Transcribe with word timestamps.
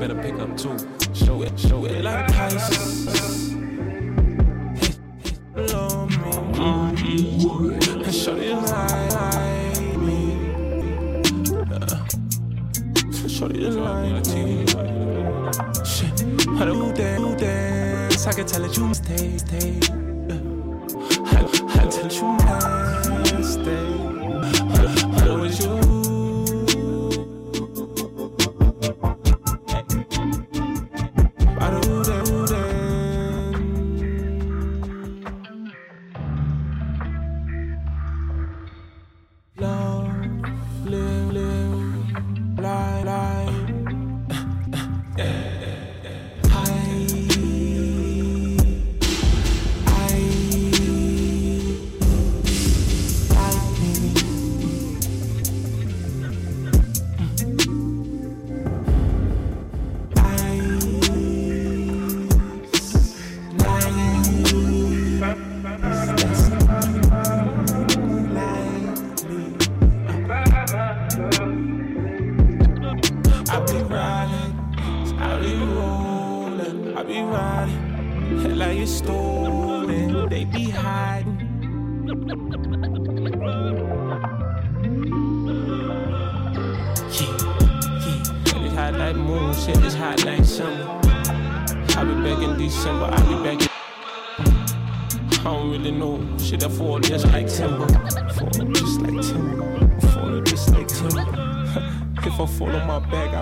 better, 0.00 0.14
pick 0.14 0.34
up 0.40 0.56
too. 0.56 0.78
Show 1.12 1.42
it, 1.42 1.60
show 1.60 1.84
it 1.84 2.02
like 2.02 2.26
me. 2.28 2.34
Mm-hmm. 5.54 7.00
And 8.02 8.14
show 8.14 8.36
it 8.36 8.54
like 8.54 9.98
me. 9.98 10.20
Yeah. 11.70 12.06
Show 13.28 13.48
it 13.48 13.74
like 13.74 14.26
me. 14.28 14.66
Shit. 15.84 16.16
Dance? 17.36 18.26
I 18.26 18.32
can 18.32 18.46
tell 18.46 18.62
that 18.62 18.76
you 18.76 18.94
stay, 18.94 19.36
stay. 19.36 19.89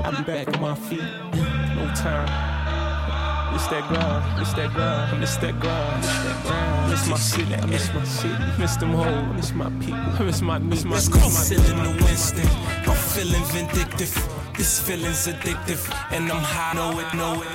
I'll 0.09 0.17
be 0.17 0.23
back 0.23 0.49
on 0.55 0.63
my 0.63 0.75
feet. 0.75 1.03
No 1.03 1.85
time. 1.95 2.25
It's 3.55 3.67
that 3.67 3.87
grind, 3.89 4.41
it's 4.41 4.55
that 4.55 4.73
grind, 4.73 5.23
it's 5.23 5.37
that 5.37 5.61
grind, 5.61 6.03
it's 6.03 6.09
that 6.25 6.43
grind. 6.45 6.91
Miss 6.91 7.09
my 7.09 7.17
city, 7.19 7.55
I 7.55 7.67
miss 7.67 7.93
my 7.93 8.05
city, 8.05 8.45
miss 8.59 8.77
them 8.77 8.93
hoes, 8.93 9.37
miss 9.37 9.53
my 9.53 9.69
people, 9.85 10.25
miss 10.25 10.41
my, 10.41 10.59
miss 10.59 10.85
my, 10.85 10.95
Let's 10.95 11.11
miss 11.11 11.19
go. 11.19 11.21
my. 11.21 11.61
Feeling 11.61 11.83
the 11.83 12.05
Winston. 12.05 12.47
I'm 12.89 12.97
feeling 12.97 13.45
vindictive. 13.53 14.15
This 14.57 14.81
feeling's 14.81 15.27
addictive. 15.27 15.85
And 16.11 16.33
I'm 16.33 16.43
high, 16.43 16.73
know 16.73 16.99
it, 17.01 17.15
know 17.15 17.43
it. 17.43 17.49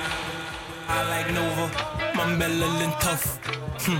I 0.86 1.02
like 1.10 1.34
Nova. 1.34 1.66
My 2.14 2.24
melanin 2.38 2.94
tough. 3.00 3.38
Hmm. 3.82 3.98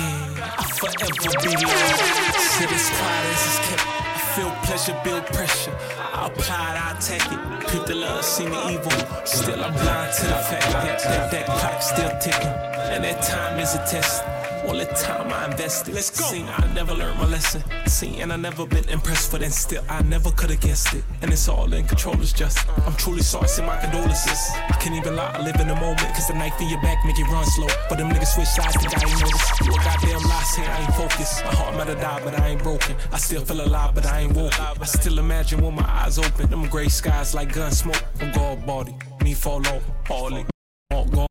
Yeah, 0.00 0.54
I 0.58 0.64
forever 0.80 1.12
be 1.44 1.52
low. 1.60 2.40
Shit 2.56 2.72
is 2.72 2.88
quiet 2.88 3.26
as 3.34 3.44
it's 3.44 3.68
kept. 3.68 4.05
Feel 4.36 4.50
pleasure, 4.64 5.00
build 5.02 5.24
pressure. 5.24 5.74
I 6.12 6.26
apply 6.26 6.74
it, 6.74 6.84
I 6.84 7.00
take 7.00 7.24
it. 7.24 7.68
Peep 7.70 7.86
the 7.86 7.94
love, 7.94 8.22
see 8.22 8.44
the 8.44 8.68
evil. 8.68 8.92
Still, 9.24 9.64
I'm 9.64 9.72
blind 9.72 10.12
to 10.12 10.26
the 10.26 10.34
fact 10.34 10.72
that 10.72 10.98
that, 11.04 11.30
that 11.30 11.46
clock 11.46 11.80
still 11.80 12.10
ticking. 12.20 12.46
And 12.92 13.02
that 13.02 13.22
time 13.22 13.58
is 13.58 13.74
a 13.74 13.78
test. 13.86 14.35
All 14.66 14.76
the 14.76 14.84
time 14.86 15.32
I 15.32 15.46
invested. 15.46 15.94
Let's 15.94 16.10
go. 16.10 16.26
See, 16.26 16.42
I 16.42 16.72
never 16.74 16.92
learned 16.92 17.18
my 17.18 17.26
lesson. 17.26 17.62
See, 17.86 18.20
and 18.20 18.32
I 18.32 18.36
never 18.36 18.66
been 18.66 18.88
impressed, 18.88 19.30
but 19.30 19.40
then 19.40 19.50
still, 19.50 19.82
I 19.88 20.02
never 20.02 20.30
could 20.32 20.50
have 20.50 20.60
guessed 20.60 20.92
it. 20.94 21.04
And 21.22 21.32
it's 21.32 21.48
all 21.48 21.72
in 21.72 21.86
control, 21.86 22.20
it's 22.20 22.32
just. 22.32 22.66
I'm 22.86 22.94
truly 22.96 23.22
sorry, 23.22 23.48
send 23.48 23.68
my 23.68 23.78
condolences. 23.80 24.50
I 24.68 24.76
can't 24.80 24.96
even 24.96 25.14
lie, 25.14 25.30
I 25.30 25.42
live 25.42 25.56
in 25.60 25.68
the 25.68 25.76
moment. 25.76 26.00
Cause 26.14 26.26
the 26.26 26.34
knife 26.34 26.60
in 26.60 26.68
your 26.68 26.80
back 26.82 26.98
make 27.04 27.18
it 27.18 27.28
run 27.30 27.44
slow. 27.46 27.68
But 27.88 27.98
them 27.98 28.10
niggas 28.10 28.34
switch 28.34 28.48
sides, 28.48 28.76
think 28.76 28.92
I 28.96 29.08
ain't 29.08 29.20
noticed. 29.20 29.60
You 29.64 29.72
a 29.72 29.76
goddamn 29.76 30.22
lie, 30.28 30.42
saying 30.54 30.68
I 30.68 30.80
ain't 30.82 30.94
focused. 30.94 31.44
My 31.44 31.54
heart 31.54 31.76
might 31.76 31.86
have 31.88 32.00
died, 32.00 32.22
but 32.24 32.38
I 32.40 32.48
ain't 32.48 32.62
broken. 32.62 32.96
I 33.12 33.18
still 33.18 33.44
feel 33.44 33.60
alive, 33.60 33.94
but 33.94 34.06
I 34.06 34.20
ain't 34.20 34.32
woken. 34.32 34.64
I 34.80 34.84
still 34.86 35.18
imagine 35.18 35.60
when 35.60 35.74
my 35.74 35.88
eyes 35.88 36.18
open. 36.18 36.50
Them 36.50 36.66
gray 36.66 36.88
skies 36.88 37.34
like 37.34 37.52
gun 37.52 37.70
smoke. 37.70 38.02
I'm 38.20 38.32
God 38.32 38.66
body, 38.66 38.94
me 39.22 39.34
fall 39.34 39.66
off, 39.68 39.82
all 40.10 40.34
in. 40.34 40.46
All 40.90 41.04
gone. 41.04 41.25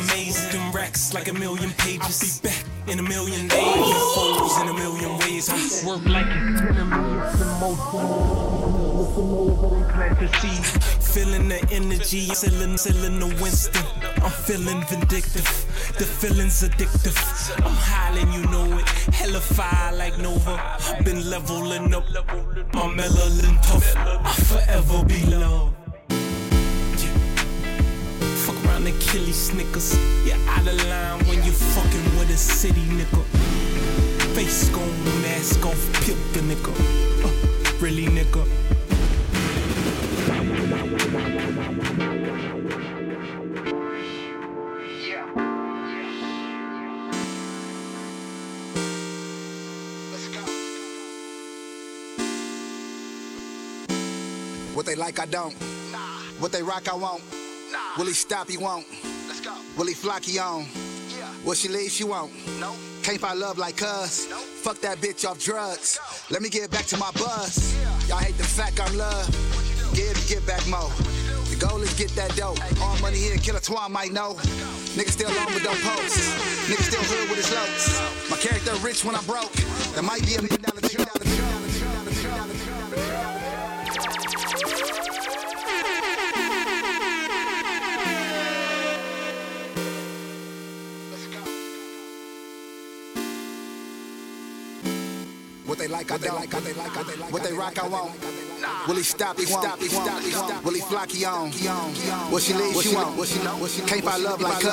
Amazing. 0.00 0.52
Them 0.52 0.72
racks 0.72 1.14
like 1.14 1.28
a 1.28 1.32
million 1.32 1.70
pages. 1.72 2.40
Be 2.40 2.48
back 2.48 2.64
in 2.88 2.98
a 2.98 3.02
million 3.02 3.48
days. 3.48 3.94
Foes 4.14 4.60
in 4.60 4.68
a 4.68 4.74
million 4.74 5.18
ways. 5.18 5.48
I 5.48 5.86
work 5.86 6.04
like 6.06 6.26
it's 6.28 6.60
been 6.60 6.76
a 6.76 6.84
million 6.84 7.18
Feeling 11.18 11.48
the 11.48 11.66
energy, 11.72 12.26
feeling, 12.34 12.76
feeling 12.76 13.18
the 13.18 13.26
Winston. 13.42 13.84
I'm 14.22 14.30
feeling 14.30 14.84
vindictive. 14.84 15.44
The 15.98 16.04
feeling's 16.04 16.62
addictive. 16.62 17.16
I'm 17.64 17.72
howling, 17.72 18.32
you 18.32 18.44
know 18.50 18.78
it. 18.78 18.88
Hella 19.14 19.40
fire 19.40 19.96
like 19.96 20.18
Nova. 20.18 20.78
Been 21.04 21.28
leveling 21.30 21.94
up. 21.94 22.06
My 22.74 22.82
melanin 22.82 23.60
tough. 23.62 23.96
I 23.96 24.32
forever 24.32 25.04
be 25.04 25.24
loved. 25.26 25.87
These 28.88 29.50
snickers. 29.50 29.98
You're 30.24 30.34
out 30.48 30.66
of 30.66 30.88
line 30.88 31.18
when 31.26 31.44
you 31.44 31.52
fucking 31.52 32.18
with 32.18 32.30
a 32.30 32.36
city 32.38 32.80
nigga. 32.80 33.22
Face 34.34 34.70
gone, 34.70 35.04
mask 35.20 35.66
off, 35.66 35.92
pick 36.06 36.16
a 36.16 36.44
nigga. 36.46 36.72
Uh, 37.22 37.82
really 37.82 38.06
nigga. 38.06 38.46
What 54.74 54.86
they 54.86 54.94
like, 54.94 55.18
I 55.20 55.26
don't. 55.26 55.52
What 56.38 56.52
they 56.52 56.62
rock, 56.62 56.88
I 56.88 56.94
won't. 56.94 57.37
Will 57.98 58.06
he 58.06 58.12
stop, 58.12 58.48
he 58.48 58.56
won't. 58.56 58.86
Let's 59.26 59.40
go. 59.40 59.52
Will 59.76 59.86
he 59.86 59.94
flock, 59.94 60.22
he 60.22 60.38
on. 60.38 60.66
Yeah. 61.18 61.28
Will 61.44 61.54
she 61.54 61.68
leave, 61.68 61.90
she 61.90 62.04
won't. 62.04 62.30
No. 62.60 62.72
Can't 63.02 63.18
find 63.18 63.40
love 63.40 63.58
like 63.58 63.82
us. 63.82 64.28
Nope. 64.30 64.38
Fuck 64.38 64.80
that 64.82 64.98
bitch 64.98 65.28
off 65.28 65.42
drugs. 65.42 65.98
Let 66.30 66.40
me 66.40 66.48
get 66.48 66.70
back 66.70 66.86
to 66.86 66.96
my 66.96 67.10
buzz. 67.12 67.74
Y'all 68.08 68.18
hate 68.18 68.38
the 68.38 68.44
fact 68.44 68.80
I'm 68.80 68.96
love. 68.96 69.26
Give, 69.96 70.14
get 70.28 70.46
back 70.46 70.64
more. 70.68 70.92
The 71.50 71.56
goal 71.58 71.80
is 71.82 71.92
get 71.94 72.10
that 72.10 72.36
dope. 72.36 72.60
All 72.80 72.96
money 73.00 73.16
here, 73.18 73.36
killer 73.36 73.58
twine 73.58 73.90
might 73.90 74.12
know. 74.12 74.34
Nigga 74.94 75.10
still 75.10 75.30
on 75.30 75.52
with 75.52 75.64
don't 75.64 75.80
post. 75.82 76.18
Nigga 76.70 76.82
still 76.86 77.02
hood 77.02 77.28
with 77.30 77.38
his 77.38 77.50
lows. 77.50 78.30
My 78.30 78.36
character 78.36 78.74
rich 78.76 79.04
when 79.04 79.16
I'm 79.16 79.24
broke. 79.24 79.52
That 79.96 80.04
might 80.04 80.24
be 80.24 80.36
a 80.36 80.42
million 80.42 80.62
dollar 80.62 80.77
like, 95.98 96.12
I 96.12 96.18
don't. 96.18 97.32
What 97.32 97.42
they 97.42 97.52
rock, 97.52 97.82
I 97.82 97.88
won't. 97.88 98.12
Will 98.86 98.96
he 98.96 99.02
stop? 99.02 99.36
He 99.36 99.46
stop. 99.46 99.78
He 99.78 99.88
stop. 99.88 100.20
He 100.22 100.30
stop. 100.30 100.64
Will 100.64 100.74
he 100.74 100.80
flock? 100.80 101.10
He 101.10 101.24
on. 101.24 101.50
Will 102.30 102.38
she 102.38 102.54
leave? 102.54 102.80
She 102.82 102.94
won't. 102.94 103.16
Will 103.16 103.24
she 103.24 103.42
know? 103.42 103.56
Can't 103.86 104.04
find 104.04 104.22
love 104.22 104.40
like 104.40 104.60
cuz. 104.60 104.70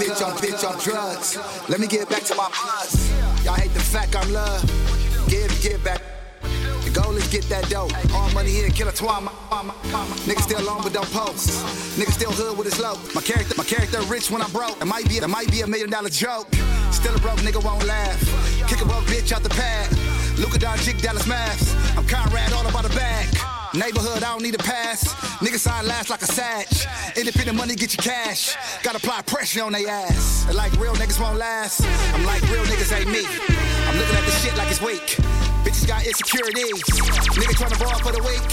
Bitch 0.00 0.24
on 0.24 0.32
bitch 0.38 0.64
on 0.68 0.78
drugs. 0.82 1.38
Let 1.68 1.80
me 1.80 1.86
get 1.86 2.08
back 2.08 2.22
to 2.24 2.34
my 2.34 2.48
buzz. 2.48 3.12
Y'all 3.44 3.54
hate 3.54 3.74
the 3.74 3.80
fact 3.80 4.16
I'm 4.16 4.32
love. 4.32 4.62
Give, 5.28 5.50
give 5.60 5.82
back. 5.84 6.00
The 6.84 6.90
goal 6.90 7.16
is 7.16 7.28
get 7.28 7.44
that 7.50 7.68
dope. 7.68 7.92
All 8.14 8.30
money 8.30 8.50
here, 8.50 8.70
kill 8.70 8.88
a 8.88 8.92
twama. 8.92 9.30
Nigga 10.24 10.40
still 10.40 10.70
on 10.70 10.82
but 10.82 10.92
don't 10.92 11.10
post. 11.10 11.50
Nigga 11.98 12.12
still 12.12 12.32
hood 12.32 12.56
with 12.56 12.66
his 12.66 12.80
low. 12.80 12.96
My 13.14 13.20
character, 13.20 13.54
my 13.58 13.64
character 13.64 14.00
rich 14.02 14.30
when 14.30 14.40
I'm 14.40 14.50
broke. 14.52 14.80
It 14.80 14.86
might 14.86 15.08
be, 15.08 15.16
it 15.16 15.28
might 15.28 15.50
be 15.50 15.60
a 15.60 15.66
million 15.66 15.90
dollar 15.90 16.08
joke. 16.08 16.48
Still 16.92 17.14
a 17.14 17.18
broke 17.18 17.40
nigga 17.40 17.62
won't 17.62 17.84
laugh. 17.84 18.20
Kick 18.68 18.80
a 18.80 18.86
broke 18.86 19.04
bitch 19.04 19.32
out 19.32 19.42
the 19.42 19.50
pad. 19.50 20.15
Luka 20.38 20.58
Doncic, 20.58 21.00
Dallas 21.00 21.24
Mavs. 21.24 21.74
I'm 21.96 22.06
Conrad 22.06 22.52
all 22.52 22.66
about 22.66 22.82
the 22.82 22.94
bag. 22.94 23.26
Neighborhood, 23.74 24.22
I 24.22 24.32
don't 24.32 24.42
need 24.42 24.54
a 24.54 24.58
pass. 24.58 25.14
Niggas 25.40 25.60
sign 25.60 25.86
last 25.86 26.10
like 26.10 26.22
a 26.22 26.26
sag. 26.26 26.66
Independent 27.16 27.56
money 27.56 27.74
get 27.74 27.92
you 27.92 28.02
cash. 28.02 28.54
Gotta 28.82 28.98
apply 28.98 29.22
pressure 29.22 29.64
on 29.64 29.72
they 29.72 29.86
ass. 29.86 30.46
And 30.46 30.56
like 30.56 30.72
real 30.80 30.94
niggas 30.94 31.20
won't 31.20 31.38
last. 31.38 31.84
I'm 32.14 32.24
like 32.24 32.42
real 32.50 32.64
niggas 32.64 32.92
ain't 32.96 33.10
me. 33.10 33.24
I'm 33.24 33.96
looking 33.98 34.16
at 34.16 34.24
this 34.24 34.44
shit 34.44 34.56
like 34.56 34.70
it's 34.70 34.80
weak. 34.80 35.16
Bitches 35.64 35.86
got 35.86 36.06
insecurities. 36.06 36.82
Niggas 37.36 37.56
tryna 37.56 37.78
ball 37.80 37.98
for 37.98 38.12
the 38.12 38.22
week. 38.22 38.48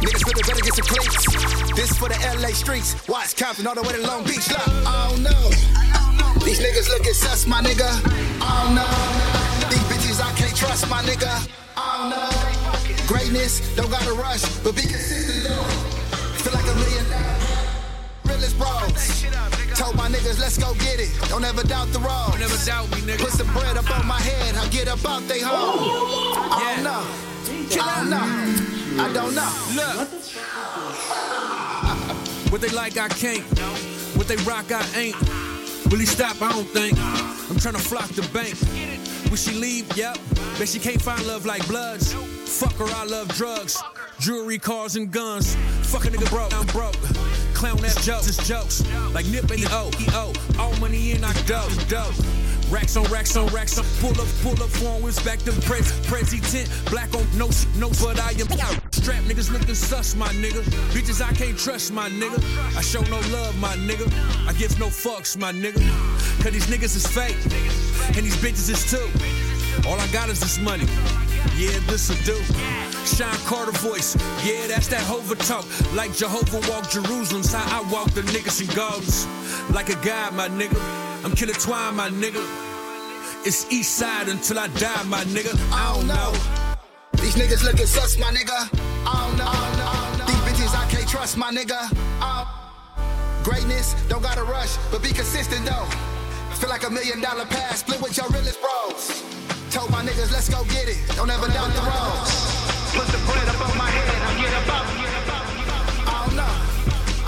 Niggas 0.00 0.24
really 0.24 0.42
better 0.42 0.60
get 0.60 0.74
some 0.74 0.86
cleats. 0.86 1.72
This 1.76 1.96
for 1.96 2.08
the 2.08 2.16
LA 2.40 2.48
streets. 2.48 2.96
Watch 3.08 3.36
Compton 3.36 3.66
all 3.66 3.74
the 3.74 3.82
way 3.82 3.92
to 3.92 4.02
Long 4.06 4.24
Beach. 4.24 4.48
Look, 4.48 4.68
I 4.84 5.08
don't 5.10 5.22
know. 5.22 5.50
These 6.44 6.60
niggas 6.60 6.88
looking 6.88 7.14
sus, 7.14 7.46
my 7.46 7.62
nigga. 7.62 7.88
I 8.40 8.64
don't 8.64 8.74
know. 8.74 9.45
Bitches 10.16 10.24
I 10.24 10.32
can't 10.36 10.56
trust, 10.56 10.88
my 10.88 11.02
nigga. 11.02 11.48
I 11.76 11.98
don't 11.98 12.10
know. 12.10 13.06
Greatness 13.06 13.60
don't 13.76 13.90
gotta 13.90 14.12
rush, 14.12 14.44
but 14.60 14.74
be 14.74 14.82
consistent 14.82 15.44
though. 15.44 15.64
Feel 16.40 16.52
like 16.52 16.64
a 16.64 16.74
million 16.74 17.04
realest 18.24 18.56
bros. 18.58 19.24
Told 19.78 19.96
my 19.96 20.08
niggas, 20.08 20.40
let's 20.40 20.58
go 20.58 20.72
get 20.74 21.00
it. 21.00 21.10
Don't 21.28 21.44
ever 21.44 21.62
doubt 21.62 21.92
the 21.92 21.98
road. 21.98 22.32
Don't 22.32 22.42
ever 22.42 22.56
doubt 22.64 22.90
me, 22.90 23.02
nigga. 23.02 23.20
Put 23.20 23.32
some 23.32 23.52
bread 23.52 23.76
up 23.76 23.90
on 23.98 24.06
my 24.06 24.18
head, 24.20 24.54
I'll 24.56 24.70
get 24.70 24.88
up 24.88 25.04
out 25.04 25.26
they 25.28 25.40
home. 25.40 25.80
I 26.50 26.74
don't 26.74 26.84
know. 26.84 27.04
I 27.82 27.94
don't 27.96 28.10
know. 28.10 29.02
I 29.02 29.12
don't 29.12 29.34
know. 29.34 29.52
Look. 29.76 30.08
What 32.50 32.60
they 32.60 32.70
like, 32.70 32.96
I 32.96 33.08
can't. 33.08 33.42
What 34.16 34.28
they 34.28 34.36
rock, 34.48 34.72
I 34.72 34.82
ain't. 34.96 35.16
Will 35.90 35.98
he 35.98 36.06
stop? 36.06 36.40
I 36.40 36.52
don't 36.52 36.68
think. 36.68 36.98
I'm 36.98 37.56
tryna 37.56 37.80
flock 37.80 38.08
the 38.08 38.22
bank. 38.32 38.56
Will 39.30 39.36
she 39.36 39.52
leave? 39.52 39.96
Yep. 39.96 40.18
Bet 40.58 40.68
she 40.68 40.78
can't 40.78 41.00
find 41.00 41.24
love 41.26 41.46
like 41.46 41.66
bloods. 41.66 42.12
Fuck 42.12 42.74
her, 42.74 42.86
I 42.86 43.04
love 43.04 43.28
drugs. 43.28 43.82
Jewelry, 44.18 44.58
cars, 44.58 44.96
and 44.96 45.10
guns. 45.10 45.56
Fuck 45.82 46.06
a 46.06 46.08
nigga 46.08 46.28
broke, 46.30 46.54
I'm 46.54 46.66
broke. 46.66 46.94
Clown 47.54 47.76
that 47.78 47.96
jokes, 48.02 48.28
it's 48.28 48.48
jokes. 48.48 48.82
Like 49.12 49.26
Nip 49.26 49.50
and 49.50 49.64
O, 49.70 49.90
E-O. 50.00 50.32
All 50.58 50.74
money 50.76 51.12
in, 51.12 51.24
I 51.24 51.32
dope, 51.42 51.70
dope. 51.88 52.14
Racks 52.70 52.96
on 52.96 53.04
racks 53.04 53.36
on 53.36 53.46
racks 53.48 53.78
on. 53.78 53.84
Pull 54.00 54.20
up, 54.20 54.28
pull 54.42 54.62
up, 54.62 55.02
with 55.02 55.24
back 55.24 55.38
to 55.40 55.52
pres, 55.62 55.92
president. 56.06 56.70
Black 56.90 57.14
on 57.14 57.24
no, 57.36 57.50
no, 57.78 57.90
but 58.00 58.18
I 58.18 58.32
am 58.32 58.85
niggas 59.12 59.50
looking 59.52 59.74
sus, 59.74 60.14
my 60.16 60.28
nigga. 60.28 60.62
Bitches 60.92 61.22
I 61.22 61.32
can't 61.32 61.58
trust, 61.58 61.92
my 61.92 62.08
nigga. 62.08 62.38
I 62.76 62.80
show 62.80 63.02
no 63.02 63.20
love, 63.30 63.58
my 63.58 63.74
nigga. 63.76 64.06
I 64.48 64.52
give 64.52 64.78
no 64.78 64.86
fucks, 64.86 65.36
my 65.38 65.52
nigga. 65.52 65.80
Cause 66.42 66.52
these 66.52 66.66
niggas 66.66 66.96
is 66.96 67.06
fake, 67.06 67.36
and 68.16 68.24
these 68.24 68.36
bitches 68.36 68.70
is 68.70 68.90
too. 68.90 69.88
All 69.88 69.98
I 70.00 70.06
got 70.08 70.28
is 70.28 70.40
this 70.40 70.58
money. 70.58 70.86
Yeah, 71.56 71.78
this'll 71.86 72.16
do. 72.24 72.36
Shawn 73.06 73.34
Carter 73.46 73.72
voice. 73.72 74.16
Yeah, 74.44 74.66
that's 74.66 74.88
that 74.88 75.02
Hova 75.02 75.36
talk. 75.36 75.64
Like 75.94 76.12
Jehovah 76.14 76.60
walked 76.70 76.92
Jerusalem's 76.92 77.52
how 77.52 77.80
I 77.80 77.92
walk 77.92 78.10
the 78.10 78.22
niggas 78.22 78.60
in 78.60 78.74
gardens. 78.74 79.26
Like 79.70 79.88
a 79.88 79.96
guy, 80.04 80.30
my 80.30 80.48
nigga. 80.48 80.78
I'm 81.24 81.32
killer 81.32 81.54
twine, 81.54 81.94
my 81.94 82.10
nigga. 82.10 82.44
It's 83.46 83.70
east 83.72 83.96
side 83.96 84.28
until 84.28 84.58
I 84.58 84.68
die, 84.68 85.02
my 85.04 85.22
nigga. 85.24 85.54
I 85.72 85.94
don't 85.94 86.06
know. 86.08 86.65
Niggas 87.36 87.62
looking 87.62 87.84
sus, 87.86 88.16
my 88.18 88.32
nigga. 88.32 88.56
I 89.04 89.28
don't 89.28 89.36
know. 89.36 90.24
These 90.24 90.42
bitches 90.48 90.74
I 90.74 90.88
can't 90.90 91.06
trust, 91.06 91.36
my 91.36 91.52
nigga. 91.52 91.76
Uh, 92.18 92.46
greatness 93.44 93.94
don't 94.08 94.22
gotta 94.22 94.42
rush, 94.42 94.78
but 94.90 95.02
be 95.02 95.12
consistent 95.12 95.66
though. 95.66 95.84
Feel 96.56 96.70
like 96.70 96.86
a 96.86 96.90
million 96.90 97.20
dollar 97.20 97.44
pass, 97.44 97.80
split 97.80 98.00
with 98.00 98.16
your 98.16 98.26
realest 98.30 98.58
bros. 98.62 99.22
Told 99.70 99.90
my 99.90 100.02
niggas, 100.02 100.32
let's 100.32 100.48
go 100.48 100.64
get 100.64 100.88
it. 100.88 100.96
Don't 101.14 101.28
ever 101.28 101.48
doubt 101.48 101.68
the 101.76 101.84
road. 101.84 102.24
Put 102.96 103.06
the 103.12 103.20
bread 103.28 103.46
up 103.52 103.60
on 103.68 103.76
my 103.76 103.90
head, 103.90 104.08
I'll 104.24 104.40
get 104.40 104.56
about. 104.64 104.86
I 106.08 106.24
don't 106.24 106.36
know. 106.40 106.54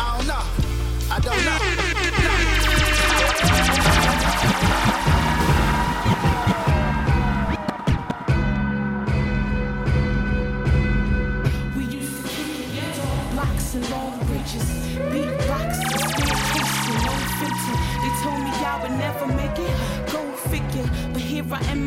I 0.00 0.16
don't 0.16 0.26
know. 0.26 0.44
I 1.12 1.20
don't 1.20 1.44
know. 1.44 1.67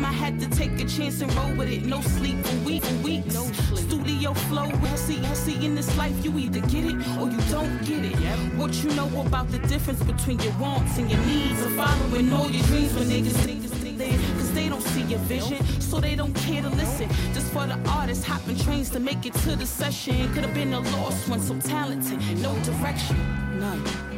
Here 0.02 0.08
I 0.08 0.12
had 0.12 0.40
to 0.40 0.48
take 0.50 0.80
a 0.80 0.84
chance 0.84 1.20
and 1.20 1.32
roll 1.34 1.54
with 1.54 1.68
it. 1.68 1.84
No 1.84 2.00
sleep 2.00 2.38
for 2.44 2.56
weeks 2.64 2.88
and 2.90 3.04
weeks. 3.04 3.34
No 3.34 3.44
Studio 3.76 4.34
flow, 4.34 4.68
we'll 4.82 4.96
see, 4.96 5.20
we'll 5.20 5.34
see 5.34 5.64
in 5.64 5.74
this 5.74 5.96
life. 5.96 6.12
You 6.24 6.36
either 6.38 6.60
get 6.60 6.84
it 6.84 6.96
or 7.18 7.28
you 7.28 7.40
don't 7.50 7.78
get 7.84 8.04
it. 8.04 8.16
What 8.56 8.74
you 8.82 8.90
know 8.94 9.08
about 9.20 9.50
the 9.50 9.58
difference 9.58 10.02
between 10.02 10.38
your 10.40 10.52
wants 10.58 10.98
and 10.98 11.10
your 11.10 11.20
needs, 11.20 11.62
or 11.62 11.70
following 11.70 12.32
all 12.32 12.50
your 12.50 12.64
dreams 12.66 12.94
when 12.94 13.08
niggas 13.08 13.36
think 13.44 13.62
this 13.62 13.74
thing 13.74 13.98
there. 13.98 14.18
Cause 14.38 14.52
they 14.52 14.68
don't 14.68 14.82
see 14.82 15.02
your 15.02 15.20
vision, 15.20 15.64
so 15.80 16.00
they 16.00 16.14
don't 16.14 16.34
care 16.34 16.62
to 16.62 16.70
listen. 16.70 17.08
Just 17.34 17.52
for 17.52 17.66
the 17.66 17.78
artists 17.88 18.24
hopping 18.24 18.58
trains 18.58 18.90
to 18.90 19.00
make 19.00 19.26
it 19.26 19.34
to 19.44 19.56
the 19.56 19.66
session. 19.66 20.32
Could 20.32 20.44
have 20.44 20.54
been 20.54 20.72
a 20.72 20.80
lost 20.80 21.28
one, 21.28 21.40
so 21.40 21.58
talented, 21.60 22.18
no 22.40 22.54
direction, 22.64 23.16
none. 23.58 24.11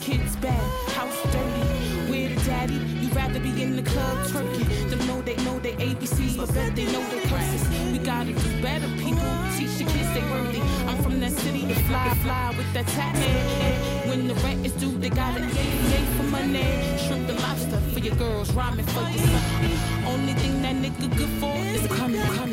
Kids 0.00 0.34
bad, 0.36 0.60
house 0.92 1.22
dirty. 1.30 2.10
Where 2.10 2.28
the 2.30 2.40
daddy? 2.46 2.74
You'd 3.00 3.14
rather 3.14 3.38
be 3.38 3.62
in 3.62 3.76
the 3.76 3.82
club 3.82 4.16
twerking. 4.28 4.90
Them 4.90 5.06
know 5.06 5.20
they 5.20 5.36
know 5.44 5.58
they 5.58 5.74
ABCs, 5.74 6.36
but 6.36 6.52
bet 6.54 6.74
they 6.74 6.86
know 6.86 7.04
they 7.10 7.20
curses. 7.28 7.68
We 7.92 7.98
gotta 7.98 8.32
do 8.32 8.62
better, 8.62 8.88
people. 8.96 9.30
Teach 9.56 9.76
the 9.78 9.84
kids 9.84 10.10
they 10.14 10.22
worthy. 10.32 10.60
I'm 10.88 11.02
from 11.02 11.20
that 11.20 11.32
city 11.32 11.66
to 11.66 11.74
fly, 11.88 12.08
fly 12.24 12.54
with 12.56 12.72
that 12.72 12.86
tax. 12.88 13.18
When 14.08 14.26
the 14.26 14.34
rent 14.36 14.64
is 14.64 14.72
due, 14.72 14.96
they 14.98 15.10
gotta 15.10 15.40
yay 15.40 16.04
for 16.16 16.24
money. 16.24 16.64
Shrimp 17.04 17.26
the 17.26 17.34
lobster 17.34 17.80
for 17.92 18.00
your 18.00 18.16
girls, 18.16 18.50
rhyming 18.52 18.86
for 18.86 19.02
your 19.02 19.26
son. 19.26 19.70
Only 20.06 20.32
thing 20.34 20.62
that 20.62 20.76
nigga 20.76 21.16
good 21.16 21.32
for 21.40 21.54
is 21.76 21.86
coming, 21.98 22.22
coming. 22.36 22.49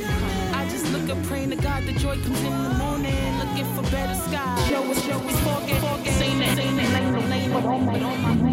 I 1.17 1.23
just 1.23 1.25
look 1.25 1.25
up, 1.25 1.29
praying 1.29 1.49
to 1.49 1.55
God 1.57 1.83
the 1.83 1.93
joy 1.93 2.15
comes 2.21 2.41
in 2.43 2.63
the 2.63 2.69
morning. 2.77 3.39
Looking 3.39 3.65
for 3.75 3.81
better 3.91 4.15
skies. 4.15 4.67
Show 4.67 4.83
us, 4.83 5.05
show 5.05 5.17
us, 5.17 5.39
forget, 5.39 5.81
forget. 5.81 6.13
Say 6.13 6.33
that, 6.39 6.57
say 6.57 6.65
that, 6.65 6.93
lane, 6.93 7.13
lane, 7.13 7.29
lane, 7.29 7.51
but 7.51 7.65
on 7.65 7.85
my, 7.85 8.46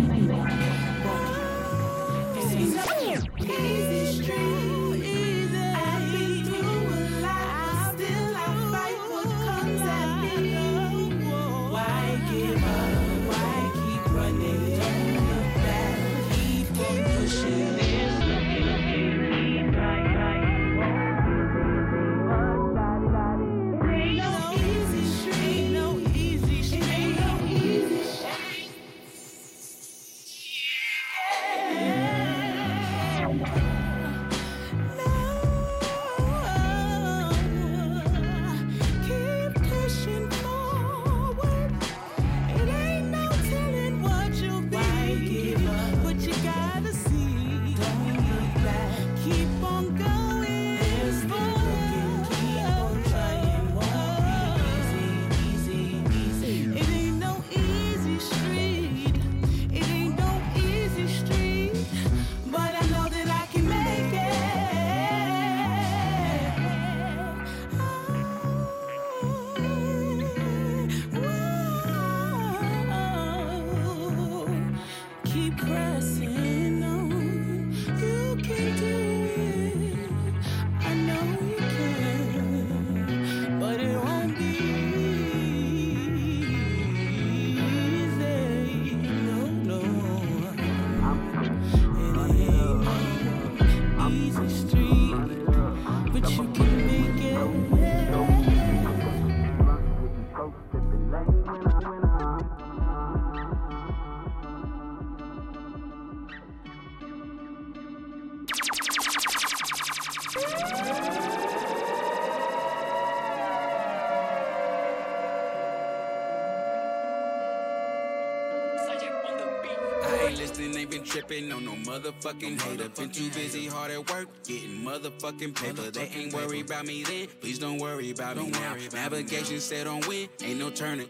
been 121.35 121.53
on 121.53 121.65
no 121.65 121.73
motherfucking 121.91 122.61
hater. 122.61 122.89
Been 122.91 123.11
too 123.11 123.29
busy, 123.31 123.67
hard 123.67 123.91
at 123.91 124.09
work, 124.11 124.29
getting 124.45 124.85
motherfucking 124.85 125.55
paper. 125.55 125.91
They 125.91 126.09
ain't 126.17 126.33
worried 126.33 126.67
about 126.67 126.87
me 126.87 127.03
then, 127.03 127.27
please 127.41 127.59
don't 127.59 127.79
worry 127.79 128.13
about 128.13 128.37
me 128.37 128.51
now. 128.51 128.77
Navigation 128.93 129.59
set 129.59 129.87
on 129.89 130.01
win, 130.07 130.29
ain't 130.43 130.61
no 130.61 130.71
turning. 130.71 131.09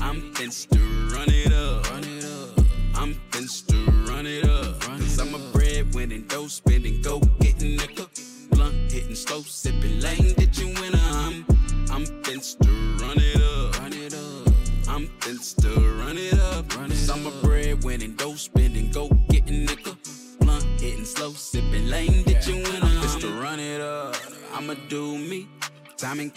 I'm 0.00 0.32
finst 0.34 0.68
to 0.70 0.78
run 1.14 1.28
it 1.30 1.52
up. 1.52 1.86
I'm 2.94 3.14
to 3.68 3.90
run 4.08 4.26
it 4.26 4.44
up. 4.44 4.80
Cause 4.80 5.18
I'm 5.18 5.34
a 5.34 5.38
breadwinning, 5.52 6.28
dough 6.28 6.48
spending, 6.48 7.02
go 7.02 7.20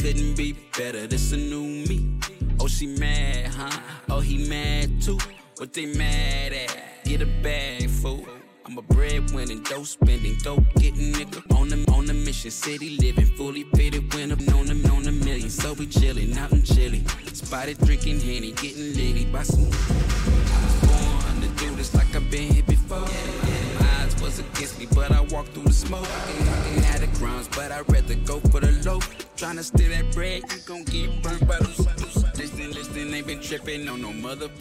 couldn't 0.03 0.35
be 0.35 0.51
better. 0.77 1.07
This 1.07 1.31
a 1.31 1.37
new 1.37 1.63
me. 1.87 2.19
Oh, 2.59 2.67
she 2.67 2.87
mad, 2.87 3.47
huh? 3.47 3.79
Oh, 4.09 4.19
he 4.19 4.49
mad 4.49 5.01
too. 5.01 5.17
What 5.55 5.71
they 5.71 5.85
mad 5.85 6.51
at? 6.51 7.05
Get 7.05 7.21
a 7.21 7.25
bag, 7.25 7.89
fool. 7.89 8.27
I'm 8.65 8.77
a 8.77 8.81
breadwinning, 8.81 9.63
dough 9.63 9.83
spending, 9.83 10.37
dope 10.43 10.65
getting 10.75 11.13
nigga 11.13 11.39
on 11.57 11.69
the 11.69 11.89
on 11.93 12.05
the 12.05 12.13
mission, 12.13 12.51
city 12.51 12.97
living, 12.97 13.33
fully 13.37 13.63
pitted 13.63 14.13
when 14.13 14.33
I'm 14.33 14.39
on 14.53 14.65
the 14.65 14.91
on 14.91 15.03
the 15.03 15.13
million. 15.13 15.49
So 15.49 15.71
we 15.71 15.87
chillin' 15.87 16.37
out 16.37 16.51
in 16.51 16.63
Chile, 16.63 17.01
spotted 17.31 17.77
drinking 17.79 18.19
henny, 18.19 18.51
getting 18.51 18.93
litty 18.93 19.23
by 19.31 19.43
some. 19.43 20.02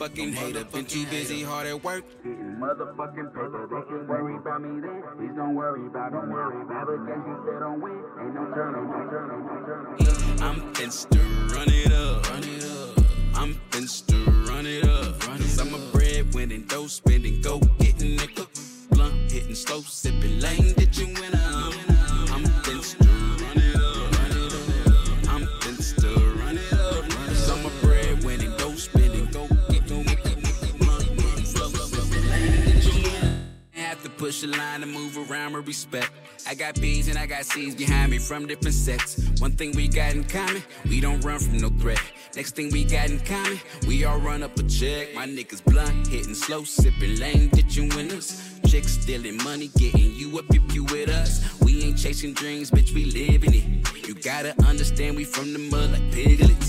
Motherfucking 0.03 0.35
hater. 0.35 0.65
Been 0.65 0.85
too 0.85 1.07
busy, 1.07 1.43
hard 1.43 1.67
at 1.67 1.83
work. 1.83 2.05
Motherfucking 2.25 3.35
paper, 3.35 3.69
they 3.71 3.83
can 3.89 4.07
worry 4.07 4.37
about 4.37 4.63
me 4.63 4.81
then. 4.81 5.03
Please 5.17 5.37
don't 5.37 5.55
worry 5.55 5.87
about, 5.87 6.13
don't 6.13 6.31
worry 6.31 6.63
about 6.63 6.89
it. 6.89 7.01
Navigation 7.01 7.37
set 7.47 7.63
on 7.63 7.81
win, 7.81 8.05
ain't 8.21 8.35
no 8.35 8.51
turning, 8.55 8.87
no 8.91 9.11
turning, 9.11 9.47
no 9.47 9.55
turning. 9.67 10.43
I'm 10.43 10.75
finst 10.75 11.11
to 11.11 11.55
run 11.55 11.69
line 34.47 34.81
to 34.81 34.87
move 34.87 35.17
around 35.31 35.55
with 35.55 35.67
respect. 35.67 36.11
I 36.49 36.55
got 36.55 36.81
B's 36.81 37.09
and 37.09 37.19
I 37.19 37.27
got 37.27 37.45
C's 37.45 37.75
behind 37.75 38.11
me 38.11 38.19
from 38.19 38.47
different 38.47 38.75
sets. 38.75 39.41
One 39.41 39.53
thing 39.53 39.73
we 39.77 39.89
got 39.89 40.15
in 40.15 40.25
common, 40.25 40.63
we 40.89 41.01
don't 41.01 41.21
run 41.21 41.39
from 41.39 41.59
no 41.59 41.69
threat. 41.69 42.01
Next 42.35 42.57
thing 42.57 42.71
we 42.71 42.85
got 42.85 43.11
in 43.11 43.21
common, 43.21 43.61
we 43.87 44.05
all 44.05 44.19
run 44.19 44.43
up 44.43 44.59
a 44.59 44.63
check. 44.65 45.15
My 45.15 45.27
niggas 45.27 45.65
blunt, 45.65 46.09
hitting 46.09 46.35
slow, 46.35 46.65
sipping 46.65 47.19
lane, 47.19 47.49
ditching 47.51 47.89
winners. 47.91 48.59
Chicks 48.67 48.93
stealing 48.93 49.37
money, 49.45 49.69
getting 49.77 50.15
you 50.15 50.39
up 50.39 50.47
if 50.51 50.75
you 50.75 50.85
with 50.85 51.09
us. 51.09 51.61
We 51.61 51.83
ain't 51.85 51.99
chasing 51.99 52.33
dreams, 52.33 52.71
bitch, 52.71 52.95
we 52.95 53.05
living 53.05 53.55
it. 53.55 54.07
You 54.09 54.15
gotta 54.15 54.55
understand 54.67 55.17
we 55.17 55.25
from 55.25 55.53
the 55.53 55.59
mud 55.59 55.93
like 55.93 56.13
piglets. 56.13 56.62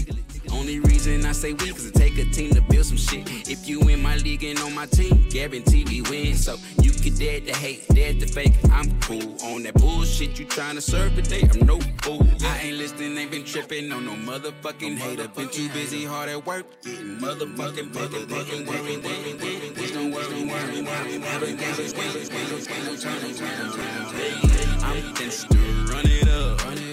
Only 0.63 0.79
reason 0.79 1.25
I 1.25 1.34
say 1.34 1.51
we, 1.51 1.74
cause 1.74 1.88
it 1.88 1.93
take 1.93 2.17
a 2.17 2.24
team 2.24 2.53
to 2.53 2.62
build 2.62 2.86
some 2.86 2.96
shit. 2.96 3.50
If 3.50 3.67
you 3.67 3.82
in 3.89 4.01
my 4.01 4.15
league 4.15 4.46
and 4.46 4.58
on 4.60 4.74
my 4.74 4.86
team, 4.86 5.27
guarantee 5.29 5.84
we 5.84 6.00
win. 6.03 6.36
So 6.36 6.55
you 6.82 6.91
can 6.91 7.13
dare 7.15 7.41
to 7.41 7.53
hate, 7.53 7.86
dare 7.89 8.13
to 8.13 8.25
fake. 8.25 8.53
I'm 8.72 8.98
cool 9.01 9.36
on 9.43 9.63
that 9.63 9.74
bullshit 9.74 10.39
you 10.39 10.46
tryna 10.46 10.82
serve 10.82 11.15
today. 11.15 11.50
I'm 11.51 11.67
no 11.67 11.82
fool. 12.01 12.25
I 12.43 12.60
ain't 12.60 12.77
listening, 12.77 13.17
ain't 13.17 13.29
been 13.29 13.43
tripping 13.43 13.91
on 13.91 14.05
no 14.05 14.13
motherfucking 14.13 14.96
hater. 14.96 15.27
Been 15.27 15.50
too 15.50 15.67
busy, 15.74 16.05
hard 16.05 16.29
at 16.29 16.46
work, 16.46 16.65
getting 16.82 17.17
motherfucking 17.20 17.91
paper, 17.93 18.25
fucking 18.34 18.65
working, 18.65 19.01
working, 19.01 19.38
working. 19.41 19.74
Please 19.74 19.91
don't 19.91 20.12
worry, 20.12 20.46
worry, 20.46 20.82
worry, 20.82 21.17
worry. 21.20 21.51
I'm 24.82 25.13
finst 25.13 25.50
to 25.50 25.58
run 25.91 26.05
it 26.05 26.29
up, 26.29 26.63
run 26.63 26.77
it 26.77 26.88
up. 26.88 26.93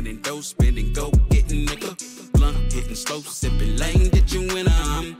Breadwinning, 0.00 0.22
dough 0.22 0.40
spending, 0.40 0.92
go 0.92 1.10
getting 1.30 1.66
nigga. 1.66 2.32
Blunt 2.32 2.72
hitting, 2.72 2.94
slow 2.94 3.20
sipping, 3.20 3.76
lane 3.76 4.08
ditching 4.10 4.48
winner. 4.48 4.70
I'm, 4.70 4.98
um. 4.98 5.16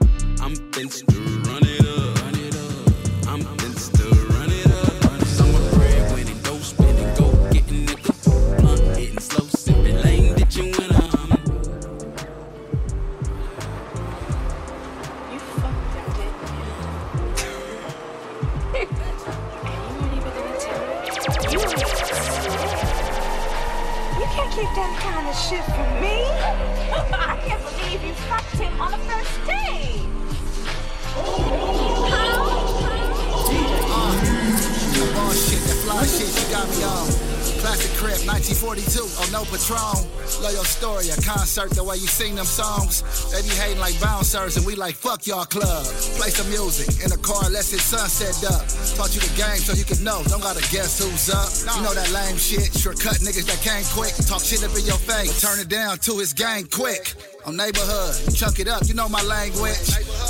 crib, 38.01 38.17
1942, 38.25 39.05
oh 39.05 39.29
no 39.29 39.45
Patron. 39.45 40.01
Love 40.41 40.57
your 40.57 40.65
story, 40.65 41.13
a 41.13 41.17
concert, 41.21 41.69
the 41.77 41.83
way 41.85 42.01
you 42.01 42.09
sing 42.09 42.33
them 42.33 42.49
songs. 42.49 43.05
They 43.29 43.45
be 43.45 43.53
hating 43.53 43.77
like 43.77 43.93
bouncers, 44.01 44.57
and 44.57 44.65
we 44.65 44.73
like, 44.73 44.95
fuck 44.97 45.29
y'all 45.29 45.45
club. 45.45 45.85
Play 46.17 46.33
some 46.33 46.49
music 46.49 46.89
in 47.05 47.13
the 47.13 47.21
car, 47.21 47.45
let's 47.53 47.69
hit 47.69 47.79
sunset 47.79 48.33
up. 48.49 48.65
Taught 48.97 49.13
you 49.13 49.21
the 49.21 49.29
game 49.37 49.61
so 49.61 49.77
you 49.77 49.85
can 49.85 50.01
know, 50.01 50.25
don't 50.25 50.41
gotta 50.41 50.65
guess 50.73 50.97
who's 50.97 51.29
up. 51.29 51.45
You 51.77 51.85
know 51.85 51.93
that 51.93 52.09
lame 52.09 52.41
shit, 52.41 52.73
shortcut 52.73 53.21
niggas 53.21 53.45
that 53.45 53.61
came 53.61 53.85
quick. 53.93 54.17
Talk 54.25 54.41
shit 54.41 54.65
up 54.65 54.73
in 54.73 54.81
your 54.89 54.97
face, 54.97 55.37
turn 55.37 55.61
it 55.61 55.69
down 55.69 56.01
to 56.09 56.17
his 56.17 56.33
gang 56.33 56.65
quick. 56.73 57.13
On 57.45 57.53
neighborhood, 57.53 58.17
chunk 58.33 58.57
it 58.57 58.67
up, 58.67 58.81
you 58.89 58.97
know 58.97 59.09
my 59.09 59.21
language. 59.21 59.77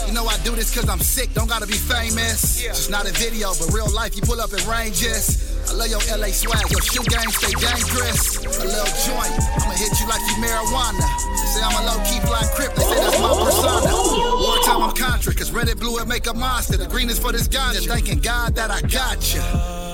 You 0.07 0.11
know 0.11 0.27
I 0.27 0.35
do 0.43 0.51
this 0.59 0.75
cause 0.75 0.91
I'm 0.91 0.99
sick, 0.99 1.31
don't 1.31 1.47
gotta 1.47 1.67
be 1.67 1.79
famous. 1.79 2.59
Just 2.59 2.91
not 2.91 3.07
a 3.07 3.13
video, 3.15 3.55
but 3.55 3.71
real 3.71 3.87
life, 3.95 4.15
you 4.15 4.23
pull 4.23 4.41
up 4.43 4.51
in 4.51 4.59
ranges. 4.67 5.50
I 5.71 5.73
love 5.73 5.87
your 5.87 6.03
LA 6.19 6.35
swag, 6.35 6.67
your 6.69 6.81
shoe 6.81 7.03
game 7.07 7.31
stay 7.31 7.55
dangerous. 7.55 8.43
A 8.43 8.67
little 8.67 8.91
joint, 9.07 9.31
I'ma 9.55 9.71
hit 9.79 9.95
you 10.01 10.07
like 10.11 10.19
you 10.27 10.35
marijuana. 10.43 10.99
They 10.99 11.47
say 11.47 11.63
I'm 11.63 11.71
a 11.71 11.87
low 11.87 12.03
key 12.03 12.19
fly 12.27 12.43
crip, 12.55 12.75
they 12.75 12.83
say 12.83 12.99
that's 12.99 13.17
my 13.21 13.31
persona. 13.39 13.87
Wartime 13.87 14.83
I'm 14.83 14.91
contra, 14.91 15.33
cause 15.33 15.49
red 15.49 15.69
and 15.69 15.79
blue 15.79 15.97
it 15.99 16.09
make 16.09 16.27
a 16.27 16.33
monster. 16.33 16.75
The 16.75 16.87
green 16.87 17.09
is 17.09 17.19
for 17.19 17.31
this 17.31 17.47
ganja, 17.47 17.87
thanking 17.87 18.19
God 18.19 18.53
that 18.55 18.69
I 18.69 18.81
got 18.81 19.33
you. 19.33 19.39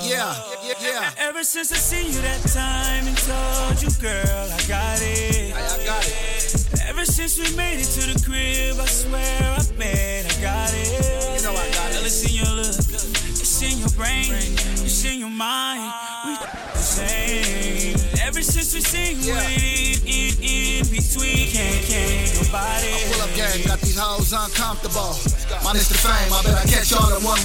Yeah, 0.01 0.33
yeah, 0.65 0.73
yeah. 0.81 1.11
Ever 1.19 1.43
since 1.43 1.71
I 1.71 1.75
seen 1.75 2.07
you 2.07 2.21
that 2.21 2.41
time 2.49 3.05
and 3.05 3.17
told 3.29 3.77
you, 3.77 3.93
girl, 4.01 4.49
I 4.49 4.61
got 4.67 4.97
it. 5.03 5.53
I, 5.53 5.61
I 5.61 5.85
got 5.85 6.03
it. 6.07 6.67
Ever 6.89 7.05
since 7.05 7.37
we 7.37 7.55
made 7.55 7.77
it 7.77 7.89
to 8.01 8.13
the 8.13 8.25
crib, 8.25 8.79
I 8.79 8.85
swear 8.87 9.43
I 9.43 9.61
bet 9.77 10.25
I 10.25 10.41
got 10.41 10.73
it. 10.73 11.37
You 11.37 11.43
know 11.45 11.53
I 11.53 11.69
got 11.69 11.91
it. 11.93 12.01
It's 12.01 12.25
in 12.25 12.33
your 12.33 12.49
look, 12.55 12.86
it's 13.59 13.73
in 13.73 13.79
your 13.79 13.89
brain, 13.89 14.31
it's 14.85 15.03
in 15.05 15.17
your 15.19 15.31
mind. 15.31 15.91
We 16.27 16.35
the 16.73 16.77
same. 16.77 17.86
Ever 18.21 18.41
since 18.41 18.73
we 18.73 18.81
seen 18.81 19.17
yeah. 19.21 19.39
it 19.47 20.03
in, 20.03 20.03
in, 20.07 20.31
in 20.43 20.83
between, 20.91 21.47
can't, 21.51 21.81
can't 21.87 22.27
nobody. 22.39 22.91
I 22.91 23.07
pull 23.11 23.21
up 23.23 23.31
gang, 23.35 23.63
got 23.65 23.79
these 23.79 23.97
hoes 23.97 24.33
uncomfortable. 24.33 25.15
Minus 25.63 25.87
the 25.89 25.97
fame, 25.99 26.31
I 26.31 26.43
bet 26.43 26.55
I 26.55 26.65
catch 26.67 26.91
y'all 26.91 27.11
in 27.15 27.23
one. 27.23 27.39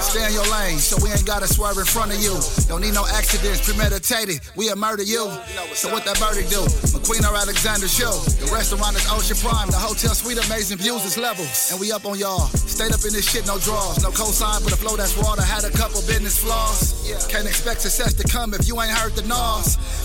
Stay 0.00 0.26
in 0.26 0.32
your 0.32 0.48
lane, 0.52 0.78
so 0.78 0.96
we 1.02 1.12
ain't 1.12 1.24
gotta 1.24 1.46
swerve 1.46 1.78
in 1.78 1.84
front 1.84 2.12
of 2.12 2.20
you. 2.20 2.34
Don't 2.68 2.80
need 2.80 2.94
no 2.94 3.04
accidents, 3.06 3.64
premeditated. 3.64 4.40
We'll 4.56 4.76
murder 4.76 5.02
you. 5.02 5.30
So 5.76 5.92
what 5.92 6.04
that 6.04 6.18
verdict 6.18 6.50
do? 6.50 6.64
McQueen 6.92 7.24
or 7.28 7.36
Alexander 7.36 7.88
show. 7.88 8.12
The 8.40 8.50
restaurant 8.52 8.96
is 8.96 9.06
Ocean 9.08 9.36
Prime, 9.40 9.68
the 9.70 9.80
hotel 9.80 10.14
suite, 10.14 10.40
amazing 10.44 10.78
views 10.78 11.04
is 11.04 11.16
levels. 11.16 11.70
And 11.70 11.80
we 11.80 11.92
up 11.92 12.04
on 12.04 12.18
y'all. 12.18 12.48
Stayed 12.52 12.92
up 12.92 13.04
in 13.04 13.12
this 13.12 13.28
shit, 13.28 13.46
no 13.46 13.58
draws. 13.58 14.02
No 14.02 14.10
cosign, 14.10 14.64
but 14.64 14.72
a 14.72 14.76
flow 14.76 14.96
that's 14.96 15.16
raw. 15.16 15.36
I 15.38 15.44
had 15.44 15.64
a 15.64 15.70
couple 15.70 16.00
business 16.08 16.38
flaws. 16.38 16.92
Can't 17.28 17.46
expect 17.46 17.80
success 17.80 18.12
to 18.14 18.24
come 18.28 18.54
if 18.54 18.68
you 18.68 18.80
ain't 18.80 18.92
heard 18.92 19.12
the 19.12 19.24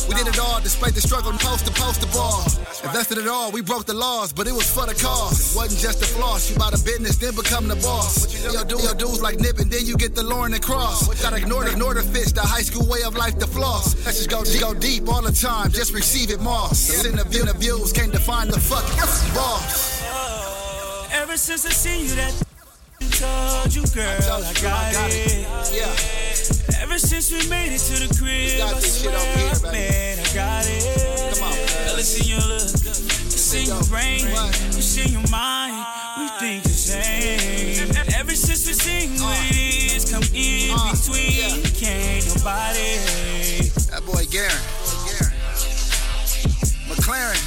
We 0.08 0.16
did 0.16 0.28
it 0.28 0.40
all 0.40 0.62
despite 0.62 0.94
the 0.94 1.02
struggle 1.02 1.32
post 1.34 1.66
to 1.66 1.74
post 1.74 2.02
the 2.02 2.08
ball. 2.08 2.44
Invested 2.84 3.18
it 3.18 3.28
all, 3.28 3.52
we 3.52 3.62
broke 3.62 3.86
the 3.86 3.94
laws, 3.94 4.32
but 4.32 4.48
it 4.48 4.54
was 4.54 4.70
for 4.70 4.86
the 4.86 4.94
cause. 4.94 5.54
It 5.54 5.58
wasn't 5.58 5.82
just 5.82 6.02
a 6.02 6.06
floss, 6.06 6.50
you 6.50 6.58
bought 6.58 6.74
a 6.74 6.84
business, 6.84 7.18
then 7.18 7.36
become 7.36 7.68
the 7.68 7.76
boss. 7.76 8.28
Yo, 8.44 8.64
do 8.64 8.78
your 8.82 8.94
dudes 8.96 9.22
like 9.22 9.40
nipping, 9.40 9.70
then 9.70 9.86
you 9.86 9.98
get 9.98 10.16
the 10.16 10.24
Lauren 10.24 10.54
and 10.54 10.64
cross. 10.64 11.08
Gotta 11.22 11.38
ignore, 11.38 11.64
the, 11.64 11.72
ignore 11.72 11.94
the 11.94 12.04
fish, 12.04 12.32
the 12.32 12.42
high 12.42 12.62
school 12.62 12.88
way 12.88 13.04
of 13.04 13.16
life, 13.16 13.38
the 13.40 13.48
floss. 13.48 13.96
Let's 14.06 14.24
just 14.24 14.30
go, 14.30 14.44
go 14.60 14.74
deep 14.80 15.08
all 15.10 15.22
the 15.22 15.32
time, 15.32 15.72
just 15.72 15.94
receive 15.94 16.32
it, 16.32 16.42
moss. 16.42 17.06
In 17.06 17.16
the 17.16 17.24
view, 17.26 17.46
the 17.46 17.54
views 17.54 17.92
can't 17.92 18.12
define 18.12 18.48
the 18.48 18.60
fucking 18.60 18.98
boss. 19.34 20.04
Ever 21.12 21.38
since 21.38 21.66
I 21.66 21.70
seen 21.70 22.06
you, 22.06 22.16
that 22.16 22.34
told 23.18 23.76
you, 23.76 23.82
girl, 23.94 24.06
I 24.06 24.94
got 24.94 25.12
it. 25.12 25.48
Yeah. 25.74 26.27
Ever 26.80 27.00
since 27.00 27.32
we 27.32 27.48
made 27.50 27.74
it 27.74 27.80
to 27.80 28.08
the 28.08 28.14
crib, 28.18 28.62
I 28.62 28.80
swear, 28.80 29.72
man, 29.72 30.20
I 30.20 30.34
got 30.34 30.66
it. 30.68 31.34
Come 31.34 31.50
on, 31.50 31.54
girl, 31.54 31.98
it's 31.98 32.22
in 32.22 32.28
your 32.28 32.40
look, 32.42 32.62
it's 32.62 33.54
in 33.54 33.66
your 33.66 33.84
brain, 33.86 34.22
it's 34.78 34.98
in 34.98 35.12
your 35.12 35.28
mind. 35.30 35.86
We 36.20 36.28
think 36.40 36.64
the 36.64 36.70
same. 36.70 37.90
Ever 38.16 38.36
since 38.36 38.68
we 38.68 38.74
seen 38.74 39.20
uh. 39.20 39.26
what 39.26 39.38
it 39.50 39.96
is, 39.96 40.12
come 40.12 40.24
in 40.34 40.72
uh. 40.72 40.94
between, 40.94 41.64
can't 41.74 42.26
nobody. 42.30 43.02
That 43.90 44.04
boy 44.06 44.26
Garen. 44.30 44.52
McLaren. 46.90 47.42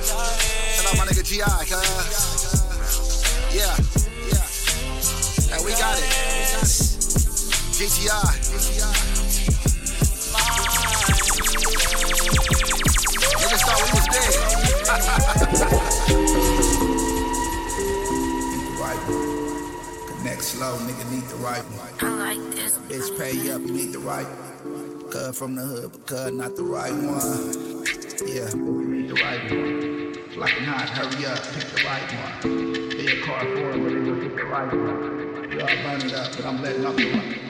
Shout 0.00 0.86
out 0.86 0.98
my 0.98 1.04
nigga 1.06 1.24
GI, 1.24 1.44
cuz. 1.68 2.60
Yeah. 3.54 3.76
Yeah. 4.32 5.56
And 5.56 5.64
we 5.64 5.72
got 5.72 5.98
it. 5.98 6.29
GTI. 7.80 8.12
Niggas 13.40 13.62
thought 13.64 13.80
we 13.80 13.88
was 13.96 14.06
dead. 14.12 14.32
Connect 20.08 20.42
slow, 20.42 20.76
nigga 20.76 21.04
need 21.10 21.24
the 21.24 21.36
right 21.36 21.64
one. 21.64 21.88
I 22.02 22.04
like 22.34 22.42
this. 22.54 22.76
Bitch 22.80 23.08
pay 23.18 23.50
up, 23.50 23.62
you 23.62 23.72
need 23.72 23.92
the 23.94 23.98
right 24.00 24.26
one. 24.26 25.10
Cuz 25.10 25.38
from 25.38 25.54
the 25.54 25.62
hood, 25.62 25.92
but 25.92 26.06
cuz 26.06 26.32
not 26.32 26.56
the 26.56 26.64
right 26.64 26.92
one. 26.92 27.86
Yeah, 28.28 28.50
you 28.54 28.84
need 28.88 29.08
the 29.08 29.14
right 29.14 29.50
one. 29.50 30.14
Flocking 30.34 30.64
hot, 30.64 30.90
hurry 30.90 31.24
up, 31.24 31.42
pick 31.54 31.66
the 31.72 31.82
right 31.86 32.12
one. 32.12 32.90
Be 32.90 33.06
a 33.06 33.22
car 33.24 33.40
for 33.40 33.70
it, 33.70 33.80
but 33.82 34.04
go 34.04 34.12
pick 34.20 34.36
the 34.36 34.44
right 34.44 34.70
one. 34.70 35.48
We 35.48 35.60
all 35.62 35.76
burn 35.82 36.02
it 36.02 36.12
up, 36.12 36.36
but 36.36 36.44
I'm 36.44 36.60
letting 36.60 36.84
up 36.84 36.96
the 36.96 37.10
one. 37.10 37.49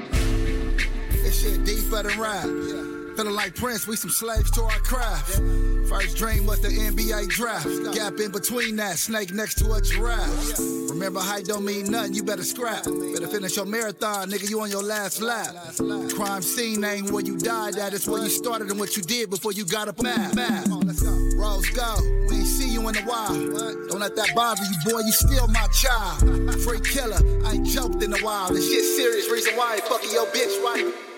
This 1.30 1.42
shit 1.42 1.64
deeper 1.64 2.02
than 2.02 2.18
rap. 2.18 2.42
Feeling 2.42 3.34
like 3.36 3.54
Prince, 3.54 3.86
we 3.86 3.94
some 3.94 4.10
slaves 4.10 4.50
to 4.50 4.62
our 4.64 4.80
craft. 4.80 5.40
First 5.88 6.16
dream 6.16 6.44
was 6.44 6.58
the 6.58 6.70
NBA 6.70 7.28
draft. 7.28 7.68
Gap 7.94 8.18
in 8.18 8.32
between 8.32 8.74
that, 8.76 8.98
snake 8.98 9.32
next 9.32 9.54
to 9.58 9.72
a 9.72 9.80
giraffe. 9.80 10.58
Remember, 10.90 11.20
height 11.20 11.44
don't 11.44 11.64
mean 11.64 11.88
nothing, 11.88 12.14
you 12.14 12.24
better 12.24 12.42
scrap. 12.42 12.82
Better 12.82 13.28
finish 13.28 13.54
your 13.54 13.64
marathon, 13.64 14.28
nigga, 14.28 14.50
you 14.50 14.60
on 14.60 14.70
your 14.70 14.82
last 14.82 15.22
lap. 15.22 15.54
Crime 16.16 16.42
scene 16.42 16.82
ain't 16.82 17.12
where 17.12 17.22
you 17.22 17.38
died 17.38 17.76
at, 17.76 17.94
it's 17.94 18.08
where 18.08 18.24
you 18.24 18.28
started 18.28 18.68
and 18.68 18.80
what 18.80 18.96
you 18.96 19.02
did 19.04 19.30
before 19.30 19.52
you 19.52 19.64
got 19.64 19.86
up 19.86 20.02
mad. 20.02 20.34
mad. 20.34 20.66
Rose 21.36 21.70
go, 21.70 21.94
we 22.28 22.38
ain't 22.38 22.46
see 22.46 22.72
you 22.72 22.88
in 22.88 22.96
a 22.96 23.02
while. 23.02 23.34
Don't 23.86 24.00
let 24.00 24.16
that 24.16 24.34
bother 24.34 24.64
you, 24.64 24.90
boy, 24.90 24.98
you 24.98 25.12
still 25.12 25.46
my 25.46 25.68
child. 25.68 26.18
Free 26.64 26.80
killer, 26.80 27.20
I 27.44 27.52
ain't 27.52 27.66
joked 27.68 28.02
in 28.02 28.12
a 28.12 28.18
while. 28.18 28.52
This 28.52 28.68
shit 28.68 28.84
serious, 28.96 29.30
reason 29.30 29.54
why 29.54 29.74
I 29.74 29.80
fucking 29.80 30.10
your 30.10 30.26
bitch 30.26 30.64
right. 30.64 31.09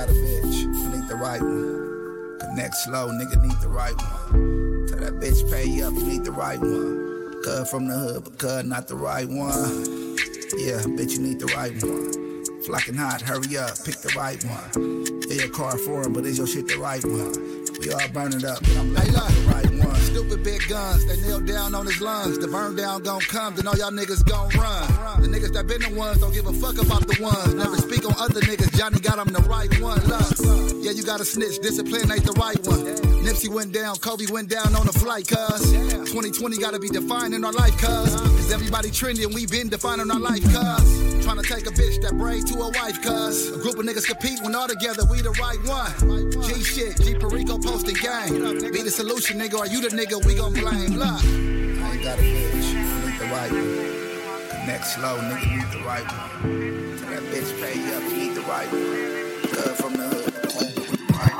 Got 0.00 0.08
a 0.08 0.12
bitch, 0.12 0.64
I 0.64 0.96
need 0.96 1.08
the 1.08 1.14
right 1.14 1.42
one. 1.42 2.38
Connect 2.40 2.74
slow, 2.74 3.10
nigga 3.10 3.36
need 3.42 3.60
the 3.60 3.68
right 3.68 3.94
one. 3.94 4.86
Tell 4.88 4.98
that 4.98 5.20
bitch 5.20 5.44
pay 5.52 5.82
up, 5.82 5.92
you 5.92 6.04
need 6.04 6.24
the 6.24 6.32
right 6.32 6.58
one. 6.58 7.42
Cuz 7.44 7.68
from 7.68 7.86
the 7.86 7.92
hood, 7.92 8.24
but 8.24 8.38
cuz 8.38 8.64
not 8.64 8.88
the 8.88 8.94
right 8.94 9.28
one. 9.28 10.16
Yeah, 10.56 10.80
bitch, 10.96 11.12
you 11.12 11.20
need 11.20 11.38
the 11.38 11.52
right 11.54 11.76
one. 11.84 12.62
Flocking 12.62 12.94
hot, 12.94 13.20
hurry 13.20 13.58
up, 13.58 13.76
pick 13.84 13.96
the 13.96 14.10
right 14.16 14.42
one. 14.42 15.04
Yeah, 15.28 15.44
your 15.44 15.50
car 15.50 15.76
for 15.76 16.02
him, 16.02 16.14
but 16.14 16.24
is 16.24 16.38
your 16.38 16.46
shit 16.46 16.66
the 16.66 16.78
right 16.78 17.04
one? 17.04 17.59
We 17.80 17.90
all 17.92 18.08
burn 18.12 18.34
it 18.34 18.44
up, 18.44 18.60
hey, 18.66 19.08
look, 19.10 19.32
right 19.48 19.70
one. 19.80 19.96
Stupid 19.96 20.44
big 20.44 20.60
guns, 20.68 21.06
they 21.06 21.16
nailed 21.22 21.46
down 21.46 21.74
on 21.74 21.86
his 21.86 21.98
lungs. 22.02 22.38
The 22.38 22.46
burn 22.46 22.76
down 22.76 23.02
gon' 23.02 23.20
come, 23.22 23.56
then 23.56 23.66
all 23.66 23.76
y'all 23.76 23.90
niggas 23.90 24.22
gon' 24.28 24.50
run. 24.50 25.22
The 25.22 25.28
niggas 25.28 25.54
that 25.54 25.66
been 25.66 25.80
the 25.80 25.94
ones 25.96 26.20
don't 26.20 26.34
give 26.34 26.46
a 26.46 26.52
fuck 26.52 26.76
about 26.76 27.08
the 27.08 27.16
ones. 27.22 27.54
Never 27.54 27.76
speak 27.76 28.04
on 28.04 28.12
other 28.20 28.42
niggas, 28.42 28.76
Johnny 28.76 29.00
got 29.00 29.18
him 29.18 29.32
the 29.32 29.40
right 29.48 29.72
one. 29.80 29.98
Look, 30.04 30.84
yeah, 30.84 30.92
you 30.92 31.02
gotta 31.02 31.24
snitch, 31.24 31.58
discipline 31.60 32.12
ain't 32.12 32.24
the 32.24 32.36
right 32.36 32.60
one. 32.66 32.84
Nipsey 33.24 33.48
went 33.48 33.72
down, 33.72 33.96
Kobe 33.96 34.26
went 34.30 34.50
down 34.50 34.76
on 34.76 34.84
the 34.84 34.92
flight, 34.92 35.26
cuz. 35.26 35.72
2020 35.72 36.58
gotta 36.58 36.78
be 36.78 36.90
defined 36.90 37.32
in 37.32 37.44
our 37.46 37.52
life, 37.52 37.76
cuz. 37.78 38.14
Cause 38.14 38.52
everybody 38.52 38.90
trending, 38.90 39.32
we 39.32 39.46
been 39.46 39.70
defining 39.70 40.10
our 40.10 40.20
life, 40.20 40.44
cuz. 40.44 41.09
Trying 41.30 41.42
to 41.44 41.54
take 41.54 41.66
a 41.68 41.70
bitch 41.70 42.02
that 42.02 42.18
braid 42.18 42.44
to 42.48 42.54
a 42.54 42.70
wife, 42.70 43.00
cuz. 43.02 43.50
A 43.54 43.58
group 43.58 43.78
of 43.78 43.86
niggas 43.86 44.04
compete 44.04 44.42
when 44.42 44.52
all 44.56 44.66
together 44.66 45.04
we 45.08 45.20
the 45.20 45.30
right 45.38 45.62
one. 45.62 46.32
G 46.42 46.64
shit, 46.64 47.00
G 47.00 47.14
Perico 47.14 47.56
posting 47.56 47.94
gang. 47.94 48.32
Be 48.72 48.82
the 48.82 48.90
solution, 48.90 49.38
nigga, 49.38 49.60
or 49.60 49.66
you 49.68 49.80
the 49.80 49.94
nigga 49.94 50.24
we 50.26 50.34
gon' 50.34 50.52
blame. 50.52 50.96
Look, 50.96 51.06
I 51.06 51.92
ain't 51.92 52.02
got 52.02 52.18
a 52.18 52.22
bitch, 52.22 52.74
I 52.74 53.06
need 53.06 53.20
the 53.20 53.26
right 53.26 53.52
one. 53.52 54.48
Connect 54.50 54.84
slow, 54.84 55.18
nigga, 55.20 55.56
need 55.56 55.70
the 55.70 55.86
right 55.86 56.08
one. 56.42 56.96
That 56.96 57.22
bitch 57.30 57.62
pay 57.62 57.78
up, 57.94 58.02
you 58.10 58.16
need 58.16 58.34
the 58.34 58.40
right 58.40 58.72
one. 58.72 59.52
Cuz 59.54 59.80
from 59.80 59.92
the 59.92 60.08
hood. 60.08 60.34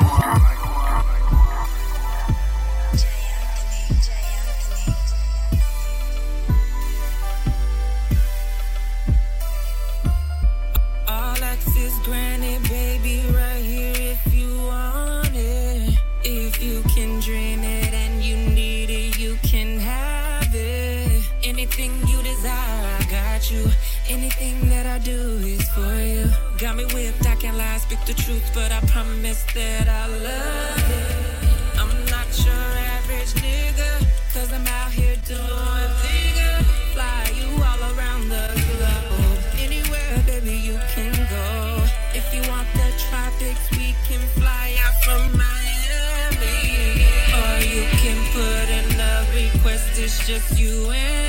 All 0.07 0.60
granted, 12.05 12.63
baby, 12.69 13.23
right 13.33 13.63
here 13.63 13.95
if 13.97 14.35
you 14.35 14.59
want 14.59 15.35
it. 15.35 15.99
If 16.25 16.63
you 16.63 16.83
can 16.95 17.21
dream 17.21 17.61
it 17.61 17.93
and 17.93 18.23
you 18.23 18.37
need 18.37 18.91
it, 18.91 19.19
you 19.19 19.37
can 19.43 19.79
have 19.79 20.55
it. 20.55 21.23
Anything 21.43 21.93
you 22.07 22.23
desire, 22.23 22.99
I 23.01 23.07
got 23.11 23.51
you. 23.51 23.67
Anything 24.09 24.69
that 24.69 24.87
I 24.87 24.99
do 24.99 25.21
is 25.45 25.69
for 25.71 25.95
you. 25.95 26.31
Got 26.59 26.77
me 26.77 26.85
whipped, 26.95 27.27
I 27.27 27.35
can't 27.37 27.57
lie, 27.57 27.79
speak 27.79 28.05
the 28.07 28.15
truth, 28.15 28.51
but 28.55 28.73
I 28.73 28.81
promise 28.87 29.43
that 29.55 29.89
I 29.89 30.07
love 30.07 30.91
it. 30.91 31.81
I'm 31.81 32.05
not 32.07 32.27
your 32.45 32.71
average 32.97 33.35
nigga, 33.45 34.07
cause 34.33 34.53
I'm 34.53 34.67
out 34.67 34.93
here 34.93 35.17
doing 35.27 35.91
bigger. 36.03 36.30
Just 50.31 50.61
you 50.61 50.93
and 50.93 51.20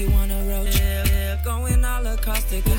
you 0.00 0.10
on 0.14 0.30
a 0.30 0.42
road 0.48 0.72
trip. 0.72 1.06
Yeah, 1.08 1.36
going 1.44 1.84
all 1.84 2.06
across 2.06 2.44
the 2.44 2.60
globe. 2.62 2.78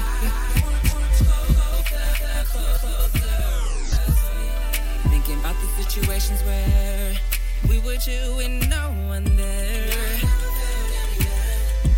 Thinking 5.11 5.39
about 5.39 5.55
the 5.61 5.83
situations 5.83 6.41
where 6.43 7.13
we 7.69 7.77
were 7.79 7.99
you 8.07 8.39
and 8.39 8.67
no 8.69 8.89
one 9.07 9.35
there. 9.35 10.19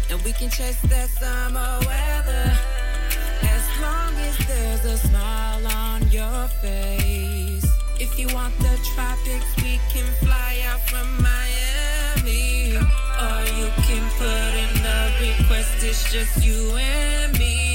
And 0.10 0.22
we 0.24 0.34
can 0.34 0.50
chase 0.50 0.82
that 0.82 1.10
summer 1.10 1.80
weather 1.88 2.52
as 3.44 3.64
long 3.82 4.14
as 4.28 4.38
there's 4.46 4.86
a 4.86 4.98
smile 5.08 5.66
on 5.68 6.02
your 6.12 6.48
face. 6.62 7.66
If 7.98 8.20
you 8.20 8.28
want 8.34 8.58
the 8.60 8.78
tropics, 8.94 9.46
we 9.64 9.80
can 9.90 10.06
fly 10.22 10.64
out 10.68 10.82
from 10.90 11.08
Miami. 11.24 12.76
Or 12.76 13.44
you 13.58 13.70
can 13.88 14.04
put 14.18 14.43
it's 15.86 16.10
just 16.12 16.46
you 16.46 16.78
and 16.78 17.38
me. 17.38 17.73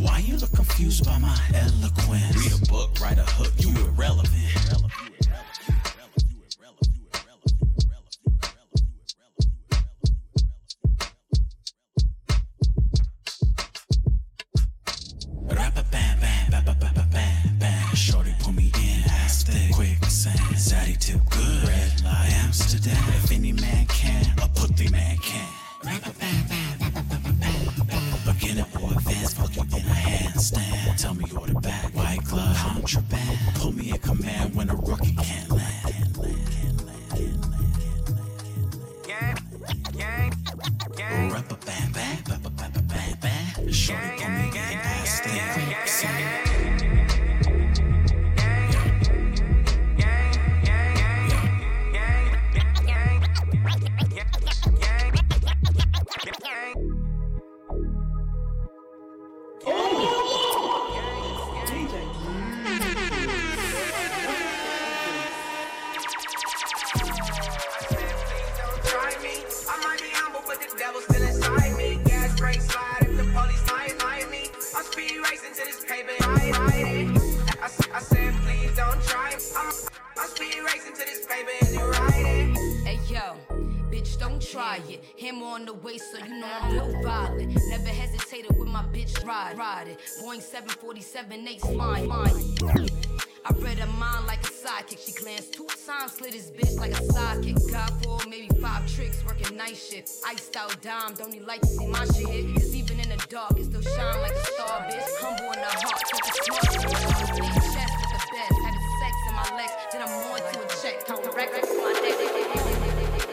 Why 0.00 0.18
you 0.18 0.36
look 0.36 0.52
confused 0.52 1.04
by 1.04 1.18
my 1.18 1.38
eloquence? 1.54 2.36
Read 2.36 2.62
a 2.62 2.70
book, 2.70 2.98
write 3.00 3.18
a 3.18 3.24
hook, 3.24 3.52
you 3.58 3.68
irrelevant. 3.86 4.83
747, 91.30 91.44
Nate's 91.44 91.64
flying, 91.64 92.58
flying. 92.58 92.90
I 93.46 93.52
read 93.58 93.78
her 93.78 93.92
mind 93.98 94.26
like 94.26 94.42
a 94.42 94.50
sidekick. 94.50 95.04
She 95.04 95.12
glanced 95.12 95.54
two 95.54 95.66
times, 95.86 96.12
slid 96.12 96.34
his 96.34 96.50
bitch 96.50 96.76
like 96.78 96.92
a 96.92 97.02
sidekick. 97.12 97.70
Got 97.70 97.90
four, 98.02 98.18
maybe 98.28 98.48
five 98.60 98.86
tricks, 98.92 99.24
working 99.24 99.56
night 99.56 99.76
shift. 99.76 100.10
Iced 100.26 100.56
out 100.56 100.80
dime, 100.82 101.14
don't 101.14 101.32
need 101.32 101.42
like 101.42 101.60
to 101.60 101.66
see 101.66 101.86
my 101.86 102.04
shit 102.06 102.28
hit. 102.28 102.54
Cause 102.54 102.74
even 102.74 103.00
in 103.00 103.08
the 103.08 103.26
dark, 103.28 103.58
it 103.58 103.64
still 103.64 103.82
shine 103.82 104.20
like 104.20 104.32
a 104.32 104.44
star, 104.52 104.80
bitch. 104.88 105.04
Humble 105.20 105.52
in 105.52 105.60
the 105.60 105.72
heart, 105.84 106.02
such 106.08 106.28
a 106.28 106.34
smart 106.44 106.62
bitch. 106.62 106.96
Stay 107.34 107.52
chest 107.72 107.94
with 108.00 108.12
the 108.12 108.20
best. 108.32 108.56
Having 108.64 108.86
sex 109.00 109.14
in 109.28 109.34
my 109.34 109.48
legs, 109.56 109.72
then 109.92 110.02
I'm 110.02 110.12
on 110.32 110.40
to 110.40 110.60
a 110.60 110.68
check. 110.82 111.06
Count 111.06 111.24
records 111.36 111.68
to 111.68 111.76
my 111.80 111.92
neck. 112.00 112.16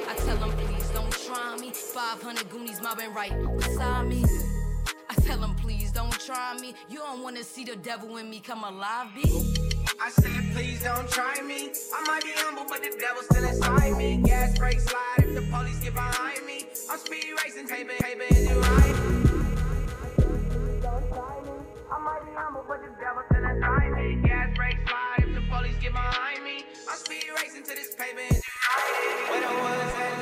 I 0.08 0.16
tell 0.26 0.38
them, 0.38 0.52
please 0.58 0.90
don't 0.90 1.12
try 1.26 1.58
me. 1.58 1.72
500 1.72 2.50
Goonies 2.50 2.82
mobbing 2.82 3.14
right 3.14 3.34
beside 3.58 4.08
me. 4.08 4.24
I 5.32 5.36
tell 5.36 5.48
them, 5.48 5.56
please 5.56 5.94
don't 5.94 6.20
try 6.20 6.58
me. 6.60 6.74
You 6.90 7.00
don't 7.00 7.24
wanna 7.24 7.42
see 7.42 7.64
the 7.64 7.78
devil 7.78 8.18
in 8.18 8.30
me 8.30 8.42
come 8.42 8.66
alive, 8.66 9.08
bitch. 9.16 9.74
I 9.98 10.10
said, 10.10 10.44
please 10.54 10.84
don't 10.84 11.10
try 11.10 11.40
me. 11.42 11.72
I 11.96 12.04
might 12.06 12.22
be 12.22 12.32
humble, 12.36 12.66
but 12.68 12.84
the 12.84 12.90
devil's 13.00 13.28
still 13.32 13.46
inside 13.46 13.98
me. 13.98 14.18
Gas 14.26 14.60
brake 14.60 14.82
slide 14.82 15.20
if 15.20 15.36
the 15.36 15.42
police 15.50 15.80
get 15.80 15.94
behind 15.94 16.46
me. 16.46 16.66
I'm 16.90 17.00
speed 17.00 17.28
racing, 17.46 17.66
paper, 17.66 17.94
paper, 18.02 18.24
and 18.30 18.50
you 18.50 18.60
ride. 18.60 18.96
I 21.90 22.00
might 22.04 22.26
be 22.26 22.32
humble, 22.36 22.66
but 22.68 22.82
the 22.82 22.92
devil's 23.00 23.26
still 23.32 23.46
inside 23.46 23.92
me. 23.94 24.28
Gas 24.28 24.54
brake 24.58 24.80
slide 24.86 25.30
if 25.30 25.36
the 25.36 25.44
police 25.50 25.78
get 25.80 25.94
behind 25.94 26.44
me. 26.44 26.66
I'm 26.92 26.98
speed 26.98 27.24
racing 27.38 27.64
to 27.64 27.70
this 27.70 27.96
pavement. 27.96 28.34
and 28.34 28.44
you 28.44 28.52
ride. 28.68 29.32
Where 29.32 29.40
the 29.40 29.48
was 29.48 29.94
at? 29.96 30.21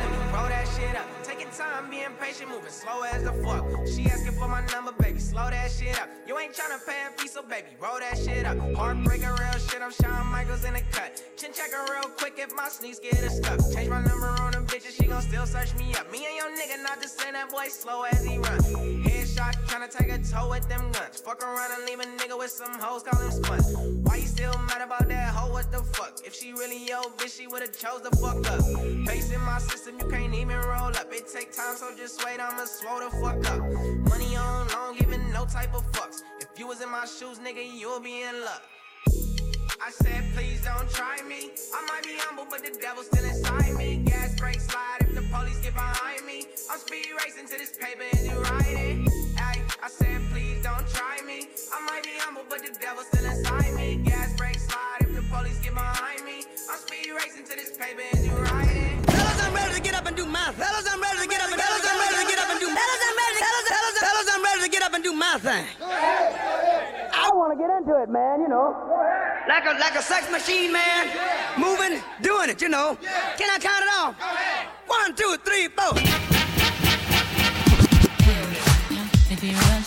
Time, 1.60 1.90
being 1.90 2.16
patient, 2.22 2.50
moving 2.50 2.72
slow 2.72 3.04
as 3.04 3.24
the 3.24 3.34
fuck. 3.44 3.66
She 3.86 4.10
asking 4.10 4.32
for 4.40 4.48
my 4.48 4.66
number, 4.72 4.94
baby. 4.94 5.20
Slow 5.20 5.50
that 5.50 5.70
shit 5.70 6.00
up. 6.02 6.08
You 6.26 6.40
ain't 6.40 6.54
tryna 6.54 6.80
pay 6.88 7.00
a 7.06 7.12
fee, 7.20 7.28
so 7.28 7.42
baby, 7.42 7.76
roll 7.82 8.00
that 8.00 8.18
shit 8.18 8.46
up. 8.46 8.58
Heartbreaking 8.76 9.28
real 9.28 9.60
shit, 9.68 9.82
I'm 9.82 9.92
Shawn 9.92 10.28
Michaels 10.28 10.64
in 10.64 10.74
the 10.74 10.84
cut. 10.92 11.22
Chin 11.36 11.52
checker 11.52 11.84
real 11.92 12.10
quick 12.18 12.36
if 12.38 12.56
my 12.56 12.70
sneaks 12.70 13.00
get 13.00 13.14
it 13.16 13.32
stuck. 13.32 13.60
Change 13.76 13.90
my 13.90 14.02
number 14.02 14.28
on 14.40 14.52
them 14.52 14.66
bitches, 14.68 14.96
she 14.96 15.08
gon' 15.08 15.22
still 15.22 15.46
search 15.46 15.76
me 15.76 15.94
up. 15.96 16.10
Me 16.12 16.26
and 16.28 16.36
your 16.40 16.50
nigga 16.56 16.82
not 16.82 17.02
the 17.02 17.10
same, 17.10 17.34
that 17.34 17.50
boy 17.52 17.68
slow 17.68 18.04
as 18.04 18.24
he 18.24 18.38
run. 18.38 18.60
Headshot, 19.30 19.54
tryna 19.68 19.90
take 19.90 20.12
a 20.12 20.18
toe 20.18 20.50
with 20.50 20.68
them 20.70 20.92
guns. 20.92 21.22
Fuck 21.22 21.44
around 21.44 21.72
and 21.72 21.86
leave 21.86 22.00
a 22.00 22.04
nigga 22.04 22.38
with 22.38 22.52
some 22.52 22.74
hoes, 22.80 23.04
call 23.04 23.22
him. 23.22 24.04
Why 24.04 24.18
you 24.18 24.28
still 24.28 24.54
mad 24.68 24.82
about 24.82 25.08
that 25.08 25.34
hoe? 25.34 25.52
What 25.52 25.72
the 25.72 25.80
fuck? 25.80 26.20
If 26.26 26.36
she 26.36 26.52
really 26.54 26.88
your 26.88 27.04
bitch, 27.18 27.38
she 27.38 27.48
would've 27.48 27.78
chose 27.78 28.02
the 28.02 28.16
fuck 28.18 28.38
up. 28.50 28.64
Facing 29.08 29.42
my 29.42 29.60
system, 29.60 30.00
you 30.00 30.08
can't 30.08 30.34
even 30.34 30.58
roll 30.58 30.88
up. 30.88 31.08
It 31.12 31.28
take 31.32 31.56
time, 31.56 31.76
so 31.76 31.96
just 31.96 32.24
wait, 32.26 32.40
I'ma 32.40 32.66
swole 32.66 33.00
the 33.00 33.10
fuck 33.18 33.52
up. 33.52 33.60
Money 34.10 34.36
on 34.36 34.68
long, 34.70 34.96
giving 34.98 35.32
no 35.32 35.46
type 35.46 35.76
of 35.76 35.90
fucks. 35.92 36.22
If 36.42 36.58
you 36.58 36.68
was 36.68 36.82
in 36.82 36.90
my 36.90 37.06
shoes, 37.06 37.40
nigga, 37.40 37.64
you'll 37.64 38.00
be 38.00 38.22
in 38.22 38.42
luck. 38.42 38.64
I 39.82 39.92
said, 39.92 40.24
please 40.36 40.62
don't 40.64 40.90
try 40.90 41.22
me. 41.28 41.52
I 41.74 41.86
might 41.88 42.04
be 42.04 42.18
humble, 42.18 42.46
but 42.50 42.64
the 42.64 42.78
devil's 42.82 43.08
still 43.08 43.24
inside 43.24 43.76
me. 43.76 44.04
Gas 44.06 44.36
brake 44.36 44.60
slide 44.60 44.98
if 45.02 45.16
the 45.16 45.22
police 45.32 45.60
get 45.60 45.74
behind 45.74 46.26
me. 46.26 46.46
I'm 46.70 46.80
speed 46.80 47.08
racing 47.24 47.48
to 47.48 47.58
this 47.58 47.78
paper 47.78 48.04
and 48.12 48.26
you 48.26 48.38
ride 48.42 48.66
it. 48.68 49.09
I 49.82 49.88
said, 49.88 50.20
please 50.32 50.62
don't 50.62 50.86
try 50.92 51.24
me. 51.26 51.48
I 51.72 51.80
might 51.88 52.04
be 52.04 52.12
humble, 52.20 52.44
but 52.50 52.60
the 52.60 52.76
devil's 52.80 53.08
still 53.08 53.24
inside 53.24 53.74
me. 53.76 53.96
Gas 54.04 54.36
brake 54.36 54.60
slide 54.60 55.08
if 55.08 55.16
the 55.16 55.24
police 55.32 55.58
get 55.60 55.74
behind 55.74 56.26
me. 56.26 56.44
I'm 56.70 56.80
speed 56.84 57.16
racing 57.16 57.48
to 57.48 57.56
this 57.56 57.72
paper 57.78 58.04
and 58.12 58.26
you. 58.26 58.36
Fellas, 58.36 59.40
I'm 59.40 59.56
ready 59.56 59.76
to 59.76 59.82
get 59.82 59.96
up 59.96 60.06
and 60.06 60.18
do 60.18 60.26
my 60.26 60.52
fellas, 60.52 60.84
I'm 60.84 61.00
ready 61.00 61.20
to 61.24 61.28
get 61.32 61.40
up 61.40 61.48
and 61.48 61.62
fellas, 61.62 61.86
I'm 61.88 61.96
ready 61.96 62.18
to 62.20 62.28
get 62.28 62.40
up 62.44 62.50
and 62.52 62.60
do 62.60 62.68
fellas, 62.68 63.02
I'm 63.08 63.16
ready, 63.24 63.40
fellas, 63.40 63.68
fellas, 63.72 63.98
fellas, 64.04 64.28
I'm 64.36 64.44
ready 64.44 64.62
to 64.64 64.70
get 64.70 64.84
up 64.84 64.94
and 64.94 65.04
do 65.04 65.14
my 65.14 65.36
thing. 65.40 65.66
I 65.80 67.32
want 67.34 67.56
to 67.56 67.58
get 67.58 67.72
into 67.72 67.96
it, 68.04 68.10
man. 68.10 68.42
You 68.42 68.50
know, 68.50 68.76
like 69.48 69.64
a 69.64 69.80
like 69.80 69.96
a 69.96 70.04
sex 70.04 70.30
machine, 70.30 70.74
man. 70.74 71.08
Moving, 71.58 72.04
doing 72.22 72.50
it. 72.50 72.62
You 72.62 72.68
know. 72.68 72.98
Can 73.38 73.48
I 73.48 73.58
count 73.64 73.84
it 73.88 73.92
off? 73.96 74.16
One, 74.88 75.16
two, 75.16 75.38
three, 75.46 75.70
four. 75.72 76.39
You 79.50 79.79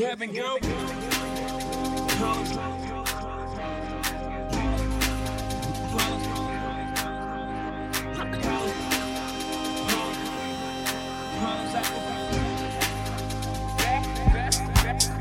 if 0.00 0.04
you 0.04 0.08
haven't 0.08 0.34
girl 0.34 0.58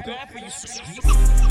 Bad 0.05 0.29
for 0.29 0.39
you. 1.43 1.48